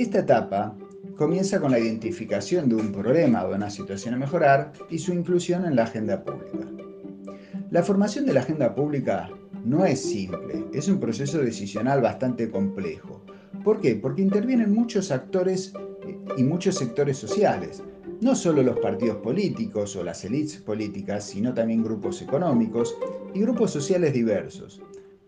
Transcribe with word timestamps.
Esta 0.00 0.20
etapa 0.20 0.74
comienza 1.14 1.60
con 1.60 1.72
la 1.72 1.78
identificación 1.78 2.70
de 2.70 2.74
un 2.74 2.90
problema 2.90 3.44
o 3.44 3.50
de 3.50 3.56
una 3.56 3.68
situación 3.68 4.14
a 4.14 4.16
mejorar 4.16 4.72
y 4.88 4.98
su 4.98 5.12
inclusión 5.12 5.66
en 5.66 5.76
la 5.76 5.82
agenda 5.82 6.24
pública. 6.24 6.66
La 7.70 7.82
formación 7.82 8.24
de 8.24 8.32
la 8.32 8.40
agenda 8.40 8.74
pública 8.74 9.28
no 9.62 9.84
es 9.84 10.00
simple, 10.00 10.64
es 10.72 10.88
un 10.88 11.00
proceso 11.00 11.36
decisional 11.40 12.00
bastante 12.00 12.50
complejo. 12.50 13.20
¿Por 13.62 13.82
qué? 13.82 13.94
Porque 13.94 14.22
intervienen 14.22 14.72
muchos 14.72 15.10
actores 15.10 15.74
y 16.34 16.44
muchos 16.44 16.76
sectores 16.76 17.18
sociales, 17.18 17.82
no 18.22 18.34
solo 18.34 18.62
los 18.62 18.78
partidos 18.78 19.18
políticos 19.18 19.96
o 19.96 20.02
las 20.02 20.24
élites 20.24 20.62
políticas, 20.62 21.24
sino 21.24 21.52
también 21.52 21.84
grupos 21.84 22.22
económicos 22.22 22.96
y 23.34 23.40
grupos 23.40 23.70
sociales 23.70 24.14
diversos, 24.14 24.80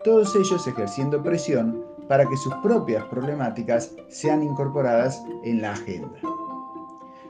todos 0.02 0.34
ellos 0.34 0.66
ejerciendo 0.66 1.22
presión 1.22 1.91
para 2.08 2.28
que 2.28 2.36
sus 2.36 2.54
propias 2.56 3.04
problemáticas 3.04 3.92
sean 4.08 4.42
incorporadas 4.42 5.22
en 5.44 5.62
la 5.62 5.72
agenda. 5.72 6.18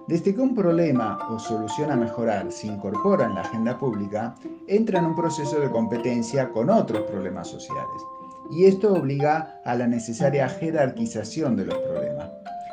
Desde 0.08 0.34
que 0.34 0.40
un 0.40 0.54
problema 0.54 1.28
o 1.30 1.38
solución 1.38 1.92
a 1.92 1.96
mejorar 1.96 2.50
se 2.50 2.66
incorpora 2.66 3.26
en 3.26 3.34
la 3.34 3.42
agenda 3.42 3.78
pública, 3.78 4.34
entra 4.66 4.98
en 4.98 5.06
un 5.06 5.14
proceso 5.14 5.60
de 5.60 5.70
competencia 5.70 6.50
con 6.50 6.70
otros 6.70 7.02
problemas 7.02 7.48
sociales. 7.48 8.02
Y 8.50 8.64
esto 8.64 8.92
obliga 8.92 9.60
a 9.64 9.76
la 9.76 9.86
necesaria 9.86 10.48
jerarquización 10.48 11.56
de 11.56 11.66
los 11.66 11.78
problemas. 11.78 12.30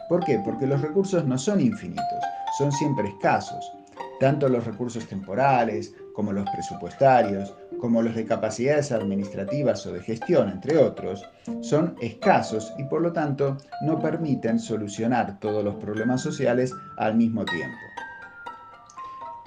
¿Por 0.10 0.26
qué? 0.26 0.42
Porque 0.44 0.66
los 0.66 0.82
recursos 0.82 1.24
no 1.26 1.38
son 1.38 1.62
infinitos, 1.62 2.24
son 2.58 2.72
siempre 2.72 3.08
escasos. 3.10 3.72
Tanto 4.20 4.50
los 4.50 4.66
recursos 4.66 5.08
temporales 5.08 5.94
como 6.20 6.34
los 6.34 6.50
presupuestarios, 6.50 7.56
como 7.80 8.02
los 8.02 8.14
de 8.14 8.26
capacidades 8.26 8.92
administrativas 8.92 9.86
o 9.86 9.94
de 9.94 10.02
gestión, 10.02 10.50
entre 10.50 10.78
otros, 10.78 11.26
son 11.62 11.96
escasos 12.02 12.74
y 12.78 12.84
por 12.84 13.00
lo 13.00 13.14
tanto 13.14 13.56
no 13.84 14.02
permiten 14.02 14.60
solucionar 14.60 15.40
todos 15.40 15.64
los 15.64 15.76
problemas 15.76 16.22
sociales 16.22 16.74
al 16.98 17.16
mismo 17.16 17.46
tiempo. 17.46 17.78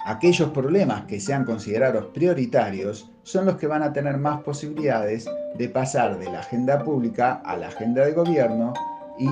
Aquellos 0.07 0.49
problemas 0.49 1.05
que 1.05 1.19
sean 1.19 1.45
considerados 1.45 2.07
prioritarios 2.07 3.07
son 3.21 3.45
los 3.45 3.57
que 3.57 3.67
van 3.67 3.83
a 3.83 3.93
tener 3.93 4.17
más 4.17 4.41
posibilidades 4.41 5.29
de 5.55 5.69
pasar 5.69 6.17
de 6.17 6.25
la 6.25 6.39
agenda 6.39 6.83
pública 6.83 7.33
a 7.45 7.55
la 7.55 7.67
agenda 7.67 8.03
de 8.03 8.13
gobierno 8.13 8.73
y 9.19 9.29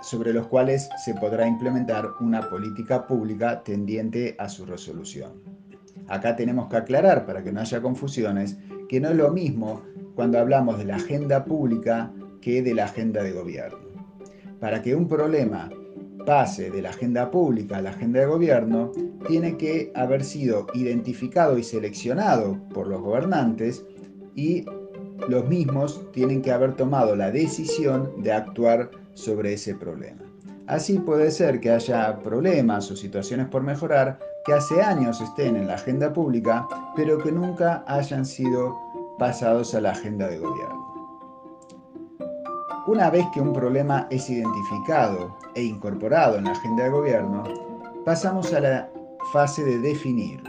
sobre 0.00 0.32
los 0.32 0.46
cuales 0.46 0.88
se 1.04 1.12
podrá 1.12 1.46
implementar 1.46 2.08
una 2.20 2.48
política 2.48 3.06
pública 3.06 3.62
tendiente 3.62 4.34
a 4.38 4.48
su 4.48 4.64
resolución. 4.64 5.57
Acá 6.08 6.36
tenemos 6.36 6.68
que 6.68 6.76
aclarar, 6.76 7.26
para 7.26 7.42
que 7.42 7.52
no 7.52 7.60
haya 7.60 7.80
confusiones, 7.80 8.56
que 8.88 9.00
no 9.00 9.10
es 9.10 9.16
lo 9.16 9.30
mismo 9.30 9.82
cuando 10.14 10.38
hablamos 10.38 10.78
de 10.78 10.84
la 10.84 10.96
agenda 10.96 11.44
pública 11.44 12.12
que 12.40 12.62
de 12.62 12.74
la 12.74 12.84
agenda 12.84 13.22
de 13.22 13.32
gobierno. 13.32 13.78
Para 14.58 14.82
que 14.82 14.94
un 14.94 15.06
problema 15.06 15.70
pase 16.28 16.70
de 16.70 16.82
la 16.82 16.90
agenda 16.90 17.30
pública 17.30 17.78
a 17.78 17.82
la 17.82 17.90
agenda 17.90 18.20
de 18.20 18.26
gobierno, 18.26 18.92
tiene 19.26 19.56
que 19.56 19.90
haber 19.94 20.22
sido 20.24 20.66
identificado 20.74 21.56
y 21.56 21.62
seleccionado 21.62 22.58
por 22.74 22.86
los 22.86 23.00
gobernantes 23.00 23.84
y 24.34 24.64
los 25.28 25.48
mismos 25.48 26.10
tienen 26.12 26.42
que 26.42 26.52
haber 26.52 26.74
tomado 26.74 27.16
la 27.16 27.30
decisión 27.30 28.22
de 28.22 28.32
actuar 28.32 28.90
sobre 29.14 29.54
ese 29.54 29.74
problema. 29.74 30.22
Así 30.66 30.98
puede 30.98 31.30
ser 31.30 31.60
que 31.60 31.70
haya 31.70 32.18
problemas 32.18 32.90
o 32.90 32.96
situaciones 32.96 33.46
por 33.46 33.62
mejorar 33.62 34.18
que 34.48 34.54
hace 34.54 34.80
años 34.80 35.20
estén 35.20 35.56
en 35.56 35.66
la 35.66 35.74
agenda 35.74 36.10
pública, 36.10 36.66
pero 36.96 37.18
que 37.18 37.30
nunca 37.30 37.84
hayan 37.86 38.24
sido 38.24 38.78
pasados 39.18 39.74
a 39.74 39.80
la 39.82 39.90
agenda 39.90 40.26
de 40.26 40.38
gobierno. 40.38 41.28
Una 42.86 43.10
vez 43.10 43.26
que 43.34 43.42
un 43.42 43.52
problema 43.52 44.06
es 44.08 44.30
identificado 44.30 45.36
e 45.54 45.64
incorporado 45.64 46.38
en 46.38 46.44
la 46.44 46.52
agenda 46.52 46.84
de 46.84 46.90
gobierno, 46.90 47.44
pasamos 48.06 48.50
a 48.54 48.60
la 48.60 48.90
fase 49.34 49.62
de 49.62 49.80
definirlo. 49.80 50.48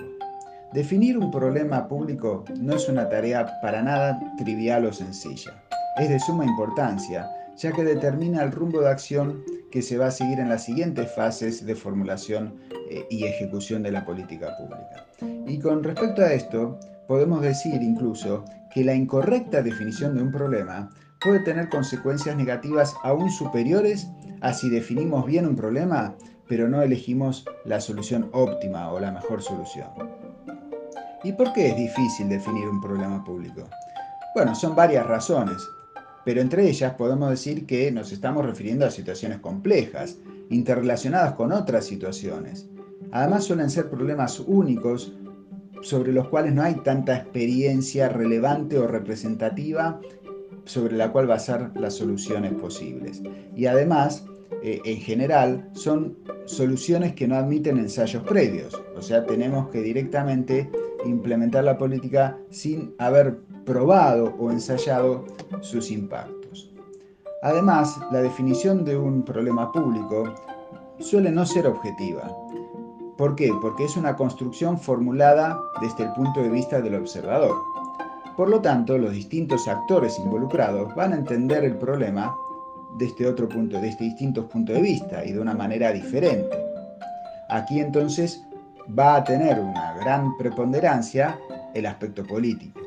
Definir 0.72 1.18
un 1.18 1.30
problema 1.30 1.86
público 1.90 2.46
no 2.58 2.76
es 2.76 2.88
una 2.88 3.10
tarea 3.10 3.60
para 3.62 3.82
nada 3.82 4.18
trivial 4.38 4.86
o 4.86 4.94
sencilla. 4.94 5.62
Es 5.98 6.08
de 6.08 6.22
suma 6.22 6.46
importancia, 6.46 7.30
ya 7.58 7.74
que 7.74 7.84
determina 7.84 8.44
el 8.44 8.54
rumbo 8.54 8.80
de 8.80 8.92
acción 8.92 9.44
que 9.72 9.82
se 9.82 9.98
va 9.98 10.08
a 10.08 10.12
seguir 10.12 10.40
en 10.40 10.50
las 10.50 10.66
siguientes 10.66 11.12
fases 11.16 11.66
de 11.66 11.76
formulación 11.76 12.56
eh, 12.90 13.06
y 13.10 13.26
ejecución 13.26 13.84
de 13.84 13.92
la 13.92 14.06
política 14.06 14.58
pública. 14.58 15.06
Y 15.48 15.60
con 15.60 15.84
respecto 15.84 16.22
a 16.22 16.34
esto, 16.34 16.80
podemos 17.08 17.42
decir 17.42 17.82
incluso 17.82 18.46
que 18.74 18.84
la 18.84 18.94
incorrecta 18.94 19.62
definición 19.62 20.16
de 20.16 20.24
un 20.24 20.32
problema 20.32 20.90
puede 21.22 21.40
tener 21.40 21.70
consecuencias 21.70 22.36
negativas 22.36 22.96
aún 23.04 23.30
superiores 23.30 24.08
a 24.42 24.54
si 24.54 24.70
definimos 24.70 25.26
bien 25.26 25.46
un 25.46 25.56
problema, 25.56 26.16
pero 26.48 26.68
no 26.70 26.82
elegimos 26.82 27.46
la 27.66 27.82
solución 27.82 28.30
óptima 28.32 28.92
o 28.92 29.00
la 29.00 29.12
mejor 29.12 29.42
solución. 29.42 29.90
¿Y 31.24 31.34
por 31.34 31.52
qué 31.54 31.70
es 31.70 31.76
difícil 31.76 32.30
definir 32.30 32.68
un 32.70 32.80
problema 32.80 33.24
público? 33.24 33.68
Bueno, 34.34 34.56
son 34.56 34.76
varias 34.76 35.06
razones, 35.06 35.58
pero 36.30 36.42
entre 36.42 36.70
ellas 36.70 36.94
podemos 36.94 37.32
decir 37.32 37.66
que 37.66 37.92
nos 37.92 38.12
estamos 38.12 38.46
refiriendo 38.46 38.86
a 38.86 38.92
situaciones 38.92 39.40
complejas, 39.40 40.20
interrelacionadas 40.52 41.34
con 41.34 41.52
otras 41.52 41.88
situaciones. 41.88 42.70
Además 43.12 43.46
suelen 43.46 43.72
ser 43.72 43.90
problemas 43.90 44.40
únicos 44.40 45.12
sobre 45.82 46.14
los 46.14 46.28
cuales 46.28 46.54
no 46.54 46.62
hay 46.62 46.76
tanta 46.84 47.16
experiencia 47.16 48.10
relevante 48.10 48.78
o 48.78 48.86
representativa 48.86 50.00
sobre 50.66 50.98
la 50.98 51.12
cual 51.12 51.26
basar 51.26 51.72
las 51.74 51.96
soluciones 51.96 52.54
posibles. 52.54 53.24
Y 53.56 53.66
además, 53.66 54.24
eh, 54.62 54.82
en 54.86 54.98
general, 54.98 55.68
son 55.74 56.16
soluciones 56.46 57.16
que 57.16 57.28
no 57.28 57.38
admiten 57.38 57.80
ensayos 57.80 58.22
previos. 58.22 58.80
O 58.96 59.02
sea, 59.02 59.26
tenemos 59.26 59.70
que 59.70 59.82
directamente 59.82 60.70
implementar 61.06 61.64
la 61.64 61.78
política 61.78 62.38
sin 62.50 62.94
haber 62.98 63.40
probado 63.66 64.36
o 64.40 64.52
ensayado 64.52 65.26
sus 65.62 65.92
impactos. 65.92 66.72
Además, 67.42 68.00
la 68.12 68.22
definición 68.22 68.84
de 68.84 68.98
un 68.98 69.24
problema 69.24 69.72
público 69.72 70.34
suele 71.00 71.32
no 71.32 71.46
ser 71.46 71.68
objetiva. 71.68 72.30
¿Por 73.18 73.36
qué? 73.36 73.52
Porque 73.62 73.86
es 73.86 73.98
una 73.98 74.16
construcción 74.16 74.80
formulada 74.80 75.60
desde 75.82 76.04
el 76.04 76.14
punto 76.14 76.42
de 76.42 76.50
vista 76.50 76.82
del 76.82 76.96
observador. 76.96 77.56
Por 78.36 78.50
lo 78.50 78.62
tanto, 78.62 78.98
los 78.98 79.12
distintos 79.12 79.68
actores 79.68 80.18
involucrados 80.20 80.96
van 80.96 81.14
a 81.14 81.18
entender 81.18 81.66
el 81.66 81.78
problema 81.78 82.34
desde 82.98 83.28
otro 83.28 83.48
punto, 83.48 83.80
desde 83.80 84.06
distintos 84.06 84.46
puntos 84.46 84.76
de 84.76 84.82
vista 84.82 85.26
y 85.26 85.34
de 85.34 85.40
una 85.40 85.54
manera 85.54 85.92
diferente. 85.92 86.58
Aquí 87.50 87.80
entonces 87.80 88.42
va 88.98 89.18
a 89.18 89.24
tener 89.24 89.60
una 89.60 89.94
gran 89.96 90.38
preponderancia 90.38 91.40
el 91.74 91.86
aspecto 91.86 92.24
político. 92.24 92.80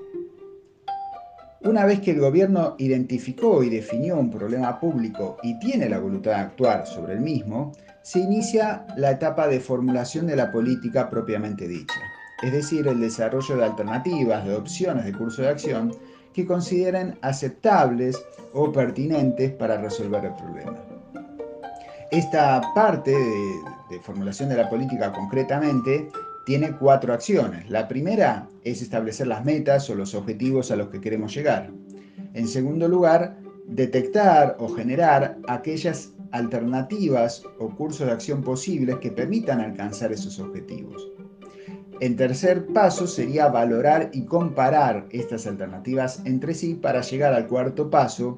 Una 1.65 1.85
vez 1.85 2.01
que 2.01 2.11
el 2.11 2.19
gobierno 2.19 2.75
identificó 2.79 3.63
y 3.63 3.71
definió 3.71 4.19
un 4.19 4.31
problema 4.31 4.81
público 4.81 5.37
y 5.45 5.59
tiene 5.61 5.89
la 5.89 6.01
voluntad 6.01 6.33
de 6.33 6.39
actuar 6.39 6.87
sobre 6.87 7.15
el 7.15 7.21
mismo, 7.21 7.71
se 8.03 8.19
inicia 8.19 8.85
la 8.97 9.13
etapa 9.13 9.47
de 9.47 9.61
formulación 9.61 10.27
de 10.27 10.35
la 10.35 10.51
política 10.51 11.09
propiamente 11.09 11.69
dicha, 11.69 12.01
es 12.43 12.53
decir, 12.53 12.89
el 12.89 13.01
desarrollo 13.01 13.57
de 13.57 13.65
alternativas, 13.65 14.45
de 14.45 14.57
opciones 14.57 15.05
de 15.05 15.13
curso 15.13 15.43
de 15.43 15.51
acción 15.51 15.95
que 16.33 16.45
consideren 16.45 17.17
aceptables 17.23 18.21
o 18.53 18.73
pertinentes 18.73 19.53
para 19.53 19.81
resolver 19.81 20.25
el 20.25 20.35
problema. 20.35 20.79
Esta 22.11 22.61
parte 22.75 23.13
de, 23.13 23.55
de 23.93 24.01
formulación 24.01 24.49
de 24.49 24.57
la 24.57 24.69
política 24.69 25.13
concretamente 25.13 26.09
tiene 26.47 26.73
cuatro 26.73 27.13
acciones. 27.13 27.69
La 27.71 27.87
primera 27.87 28.49
es 28.65 28.83
establecer 28.83 29.27
las 29.27 29.45
metas 29.45 29.89
o 29.91 29.95
los 29.95 30.15
objetivos 30.15 30.71
a 30.71 30.77
los 30.77 30.89
que 30.89 31.01
queremos 31.01 31.35
llegar. 31.35 31.71
En 32.35 32.49
segundo 32.49 32.89
lugar, 32.89 33.39
detectar 33.67 34.57
o 34.59 34.69
generar 34.69 35.39
aquellas 35.47 36.13
alternativas 36.33 37.45
o 37.59 37.69
cursos 37.69 38.07
de 38.07 38.13
acción 38.13 38.43
posibles 38.43 38.97
que 38.97 39.11
permitan 39.11 39.61
alcanzar 39.61 40.13
esos 40.13 40.41
objetivos. 40.41 41.13
El 42.01 42.17
tercer 42.17 42.67
paso 42.69 43.07
sería 43.07 43.49
valorar 43.49 44.11
y 44.13 44.25
comparar 44.25 45.07
estas 45.11 45.47
alternativas 45.47 46.23
entre 46.25 46.55
sí 46.55 46.75
para 46.75 47.03
llegar 47.03 47.35
al 47.35 47.47
cuarto 47.47 47.91
paso, 47.91 48.37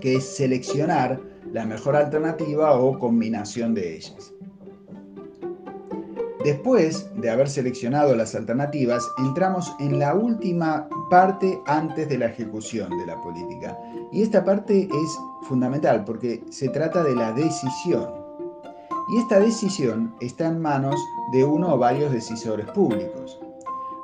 que 0.00 0.16
es 0.16 0.24
seleccionar 0.36 1.18
la 1.52 1.64
mejor 1.64 1.96
alternativa 1.96 2.78
o 2.78 2.98
combinación 2.98 3.72
de 3.72 3.96
ellas. 3.96 4.35
Después 6.46 7.10
de 7.16 7.28
haber 7.28 7.48
seleccionado 7.48 8.14
las 8.14 8.36
alternativas, 8.36 9.04
entramos 9.18 9.74
en 9.80 9.98
la 9.98 10.14
última 10.14 10.88
parte 11.10 11.60
antes 11.66 12.08
de 12.08 12.18
la 12.18 12.26
ejecución 12.26 12.88
de 12.98 13.04
la 13.04 13.20
política. 13.20 13.76
Y 14.12 14.22
esta 14.22 14.44
parte 14.44 14.82
es 14.82 15.18
fundamental 15.48 16.04
porque 16.04 16.44
se 16.50 16.68
trata 16.68 17.02
de 17.02 17.16
la 17.16 17.32
decisión. 17.32 18.08
Y 19.12 19.18
esta 19.18 19.40
decisión 19.40 20.14
está 20.20 20.46
en 20.46 20.60
manos 20.60 20.94
de 21.32 21.42
uno 21.42 21.74
o 21.74 21.78
varios 21.78 22.12
decisores 22.12 22.66
públicos. 22.66 23.40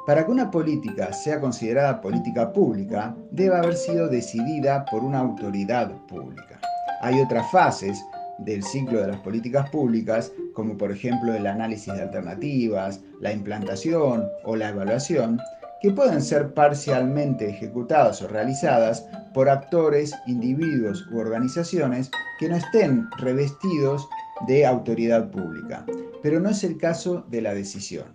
Para 0.04 0.26
que 0.26 0.32
una 0.32 0.50
política 0.50 1.12
sea 1.12 1.40
considerada 1.40 2.00
política 2.00 2.52
pública, 2.52 3.14
debe 3.30 3.56
haber 3.56 3.76
sido 3.76 4.08
decidida 4.08 4.84
por 4.86 5.04
una 5.04 5.20
autoridad 5.20 5.92
pública. 6.08 6.58
Hay 7.02 7.20
otras 7.20 7.48
fases 7.52 8.04
del 8.44 8.62
ciclo 8.62 9.00
de 9.00 9.08
las 9.08 9.20
políticas 9.20 9.68
públicas, 9.70 10.32
como 10.54 10.76
por 10.76 10.90
ejemplo 10.92 11.34
el 11.34 11.46
análisis 11.46 11.94
de 11.94 12.02
alternativas, 12.02 13.00
la 13.20 13.32
implantación 13.32 14.28
o 14.44 14.56
la 14.56 14.70
evaluación, 14.70 15.40
que 15.80 15.90
pueden 15.90 16.22
ser 16.22 16.54
parcialmente 16.54 17.50
ejecutadas 17.50 18.22
o 18.22 18.28
realizadas 18.28 19.04
por 19.34 19.48
actores, 19.48 20.14
individuos 20.26 21.04
u 21.10 21.18
organizaciones 21.18 22.10
que 22.38 22.48
no 22.48 22.56
estén 22.56 23.08
revestidos 23.18 24.08
de 24.46 24.64
autoridad 24.64 25.30
pública. 25.30 25.84
Pero 26.22 26.38
no 26.38 26.50
es 26.50 26.62
el 26.62 26.78
caso 26.78 27.24
de 27.28 27.42
la 27.42 27.52
decisión. 27.52 28.06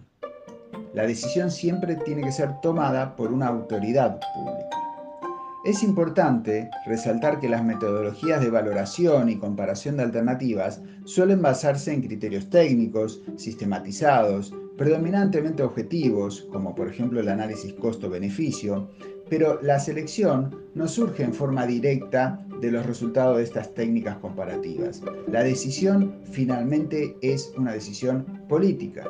La 0.94 1.06
decisión 1.06 1.52
siempre 1.52 1.96
tiene 1.96 2.22
que 2.22 2.32
ser 2.32 2.62
tomada 2.62 3.16
por 3.16 3.34
una 3.34 3.48
autoridad 3.48 4.20
pública. 4.34 4.77
Es 5.68 5.84
importante 5.84 6.70
resaltar 6.86 7.42
que 7.42 7.50
las 7.50 7.62
metodologías 7.62 8.40
de 8.40 8.50
valoración 8.50 9.28
y 9.28 9.38
comparación 9.38 9.98
de 9.98 10.04
alternativas 10.04 10.82
suelen 11.04 11.42
basarse 11.42 11.92
en 11.92 12.04
criterios 12.04 12.50
técnicos, 12.50 13.22
sistematizados, 13.36 14.56
predominantemente 14.78 15.64
objetivos, 15.64 16.48
como 16.54 16.74
por 16.74 16.88
ejemplo 16.88 17.20
el 17.20 17.28
análisis 17.28 17.74
costo-beneficio, 17.74 18.90
pero 19.30 19.62
la 19.62 19.78
selección 19.78 20.56
no 20.74 20.88
surge 20.88 21.24
en 21.24 21.34
forma 21.34 21.68
directa 21.68 22.42
de 22.62 22.72
los 22.72 22.86
resultados 22.86 23.36
de 23.36 23.44
estas 23.44 23.74
técnicas 23.74 24.16
comparativas. 24.20 25.02
La 25.30 25.44
decisión 25.44 26.16
finalmente 26.32 27.18
es 27.22 27.52
una 27.58 27.74
decisión 27.74 28.24
política. 28.48 29.04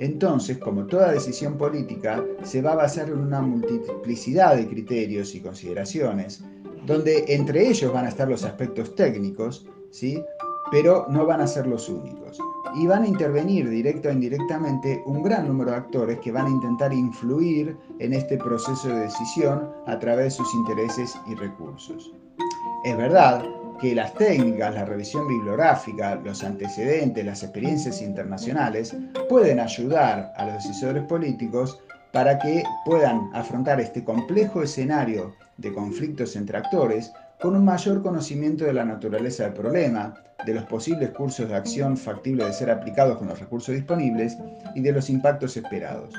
Entonces, 0.00 0.58
como 0.58 0.86
toda 0.86 1.12
decisión 1.12 1.56
política, 1.56 2.24
se 2.42 2.62
va 2.62 2.72
a 2.72 2.76
basar 2.76 3.08
en 3.08 3.18
una 3.18 3.42
multiplicidad 3.42 4.56
de 4.56 4.66
criterios 4.66 5.34
y 5.34 5.40
consideraciones, 5.40 6.42
donde 6.86 7.24
entre 7.28 7.68
ellos 7.68 7.92
van 7.92 8.06
a 8.06 8.08
estar 8.08 8.26
los 8.26 8.42
aspectos 8.44 8.94
técnicos, 8.94 9.66
¿sí? 9.90 10.22
pero 10.70 11.06
no 11.10 11.26
van 11.26 11.42
a 11.42 11.46
ser 11.46 11.66
los 11.66 11.88
únicos 11.88 12.40
y 12.76 12.86
van 12.86 13.02
a 13.02 13.08
intervenir 13.08 13.68
directa 13.68 14.08
o 14.08 14.12
indirectamente 14.12 15.02
un 15.04 15.22
gran 15.22 15.48
número 15.48 15.72
de 15.72 15.76
actores 15.78 16.18
que 16.20 16.32
van 16.32 16.46
a 16.46 16.50
intentar 16.50 16.92
influir 16.92 17.76
en 17.98 18.12
este 18.12 18.38
proceso 18.38 18.88
de 18.88 19.00
decisión 19.00 19.68
a 19.86 19.98
través 19.98 20.24
de 20.24 20.30
sus 20.30 20.54
intereses 20.54 21.18
y 21.26 21.34
recursos. 21.34 22.12
Es 22.84 22.96
verdad 22.96 23.44
que 23.80 23.94
las 23.94 24.12
técnicas, 24.14 24.74
la 24.74 24.84
revisión 24.84 25.26
bibliográfica, 25.26 26.16
los 26.16 26.44
antecedentes, 26.44 27.24
las 27.24 27.42
experiencias 27.42 28.02
internacionales 28.02 28.94
pueden 29.28 29.58
ayudar 29.58 30.32
a 30.36 30.44
los 30.44 30.54
decisores 30.54 31.04
políticos 31.04 31.80
para 32.12 32.38
que 32.38 32.62
puedan 32.84 33.30
afrontar 33.32 33.80
este 33.80 34.04
complejo 34.04 34.62
escenario 34.62 35.34
de 35.56 35.72
conflictos 35.72 36.36
entre 36.36 36.58
actores 36.58 37.12
con 37.40 37.56
un 37.56 37.64
mayor 37.64 38.02
conocimiento 38.02 38.64
de 38.64 38.74
la 38.74 38.84
naturaleza 38.84 39.44
del 39.44 39.54
problema, 39.54 40.14
de 40.44 40.54
los 40.54 40.64
posibles 40.64 41.10
cursos 41.10 41.48
de 41.48 41.56
acción 41.56 41.96
factibles 41.96 42.46
de 42.48 42.52
ser 42.52 42.70
aplicados 42.70 43.16
con 43.16 43.28
los 43.28 43.40
recursos 43.40 43.74
disponibles 43.74 44.36
y 44.74 44.82
de 44.82 44.92
los 44.92 45.08
impactos 45.08 45.56
esperados, 45.56 46.14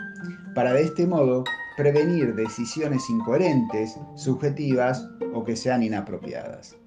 para 0.56 0.74
de 0.74 0.84
este 0.84 1.06
modo 1.06 1.44
prevenir 1.78 2.34
decisiones 2.34 3.08
incoherentes, 3.10 3.98
subjetivas 4.16 5.08
o 5.34 5.44
que 5.44 5.56
sean 5.56 5.84
inapropiadas. 5.84 6.81